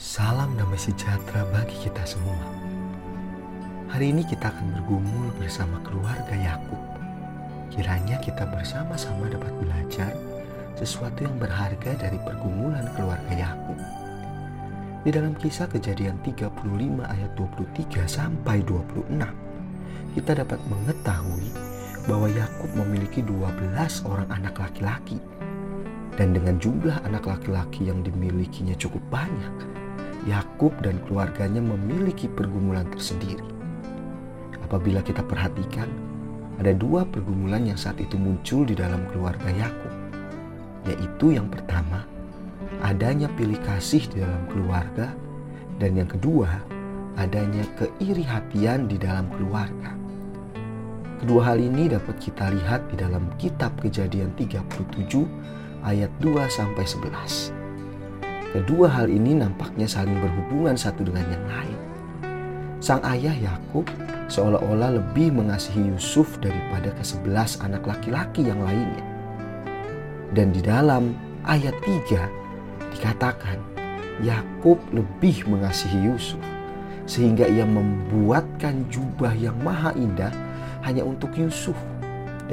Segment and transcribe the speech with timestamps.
[0.00, 2.40] Salam damai sejahtera bagi kita semua.
[3.92, 6.80] Hari ini kita akan bergumul bersama keluarga Yakub.
[7.68, 10.16] Kiranya kita bersama-sama dapat belajar
[10.80, 13.76] sesuatu yang berharga dari pergumulan keluarga Yakub.
[15.04, 16.56] Di dalam kisah kejadian 35
[17.04, 19.12] ayat 23 sampai 26,
[20.16, 21.52] kita dapat mengetahui
[22.08, 25.20] bahwa Yakub memiliki 12 orang anak laki-laki.
[26.16, 29.81] Dan dengan jumlah anak laki-laki yang dimilikinya cukup banyak,
[30.26, 33.42] Yakub dan keluarganya memiliki pergumulan tersendiri.
[34.62, 35.90] Apabila kita perhatikan,
[36.62, 39.92] ada dua pergumulan yang saat itu muncul di dalam keluarga Yakub,
[40.86, 42.06] yaitu yang pertama,
[42.86, 45.10] adanya pilih kasih di dalam keluarga,
[45.82, 46.62] dan yang kedua,
[47.18, 49.92] adanya keiri hatian di dalam keluarga.
[51.22, 55.22] Kedua hal ini dapat kita lihat di dalam kitab Kejadian 37
[55.86, 57.61] ayat 2 sampai 11.
[58.52, 61.78] Kedua hal ini nampaknya saling berhubungan satu dengan yang lain.
[62.84, 63.88] Sang ayah Yakub
[64.28, 69.00] seolah-olah lebih mengasihi Yusuf daripada kesebelas anak laki-laki yang lainnya.
[70.36, 71.16] Dan di dalam
[71.48, 73.56] ayat 3 dikatakan
[74.20, 76.40] Yakub lebih mengasihi Yusuf
[77.08, 80.32] sehingga ia membuatkan jubah yang maha indah
[80.84, 81.76] hanya untuk Yusuf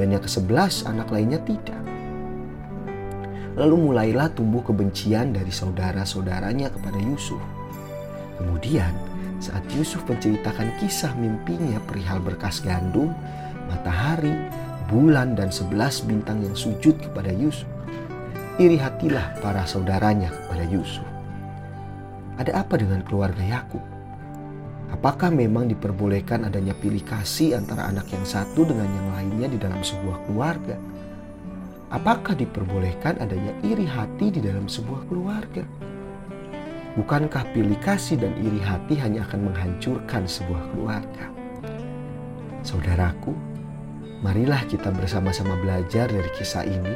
[0.00, 1.89] dan yang kesebelas anak lainnya tidak.
[3.58, 7.42] Lalu mulailah tumbuh kebencian dari saudara-saudaranya kepada Yusuf.
[8.38, 8.94] Kemudian
[9.40, 13.10] saat Yusuf menceritakan kisah mimpinya perihal berkas gandum,
[13.66, 14.32] matahari,
[14.86, 17.66] bulan dan sebelas bintang yang sujud kepada Yusuf.
[18.60, 21.06] Iri hatilah para saudaranya kepada Yusuf.
[22.36, 23.80] Ada apa dengan keluarga Yakub?
[24.90, 29.80] Apakah memang diperbolehkan adanya pilih kasih antara anak yang satu dengan yang lainnya di dalam
[29.80, 30.76] sebuah keluarga?
[31.90, 35.66] Apakah diperbolehkan adanya iri hati di dalam sebuah keluarga?
[36.94, 41.26] Bukankah pilih kasih dan iri hati hanya akan menghancurkan sebuah keluarga?
[42.62, 43.34] Saudaraku,
[44.22, 46.94] marilah kita bersama-sama belajar dari kisah ini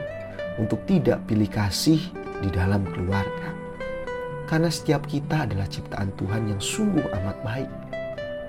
[0.63, 1.99] untuk tidak pilih kasih
[2.39, 3.51] di dalam keluarga.
[4.47, 7.71] Karena setiap kita adalah ciptaan Tuhan yang sungguh amat baik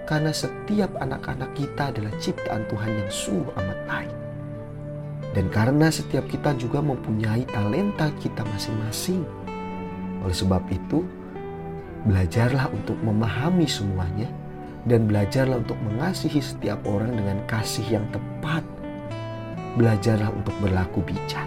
[0.05, 4.24] karena setiap anak-anak kita adalah ciptaan Tuhan yang sungguh amat baik.
[5.35, 9.27] Dan karena setiap kita juga mempunyai talenta kita masing-masing.
[10.23, 11.03] Oleh sebab itu,
[12.07, 14.31] belajarlah untuk memahami semuanya
[14.87, 18.63] dan belajarlah untuk mengasihi setiap orang dengan kasih yang tepat.
[19.75, 21.45] Belajarlah untuk berlaku bijak.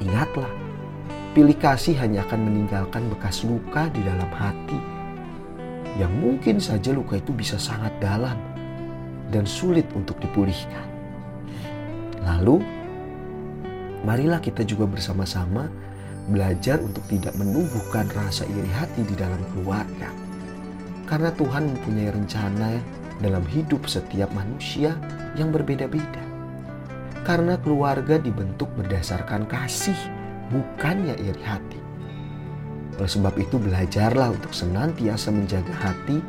[0.00, 0.48] Ingatlah,
[1.36, 4.98] pilih kasih hanya akan meninggalkan bekas luka di dalam hati
[5.98, 8.38] yang mungkin saja luka itu bisa sangat dalam
[9.34, 10.97] dan sulit untuk dipulihkan.
[12.28, 12.60] Lalu,
[14.04, 15.72] marilah kita juga bersama-sama
[16.28, 20.12] belajar untuk tidak menumbuhkan rasa iri hati di dalam keluarga.
[21.08, 22.76] Karena Tuhan mempunyai rencana
[23.24, 24.92] dalam hidup setiap manusia
[25.40, 26.20] yang berbeda-beda.
[27.24, 29.96] Karena keluarga dibentuk berdasarkan kasih,
[30.52, 31.80] bukannya iri hati.
[33.00, 36.20] Oleh sebab itu belajarlah untuk senantiasa menjaga hati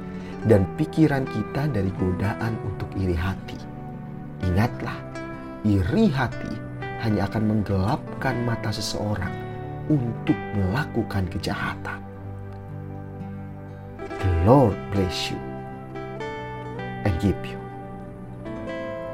[0.47, 3.59] dan pikiran kita dari godaan untuk iri hati.
[4.47, 5.08] Ingatlah,
[5.67, 6.53] iri hati
[7.03, 9.31] hanya akan menggelapkan mata seseorang
[9.91, 11.99] untuk melakukan kejahatan.
[14.19, 15.39] The Lord bless you
[17.07, 17.58] and keep you.